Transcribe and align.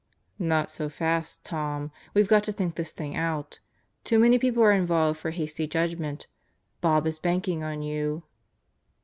""Not 0.39 0.71
so 0.71 0.89
fast, 0.89 1.43
Tom. 1.45 1.91
We've 2.15 2.27
got 2.27 2.43
to 2.45 2.51
think 2.51 2.73
this 2.73 2.91
thing 2.91 3.15
out. 3.15 3.59
Too 4.03 4.17
many 4.17 4.39
people 4.39 4.63
are 4.63 4.71
involved 4.71 5.19
for 5.19 5.29
a 5.29 5.31
hasty 5.31 5.67
judgment. 5.67 6.25
Bob 6.81 7.05
is 7.05 7.19
banking 7.19 7.61
on 7.63 7.83
you. 7.83 8.23